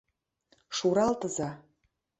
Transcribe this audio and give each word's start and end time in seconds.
Шуралтыза! 0.77 1.49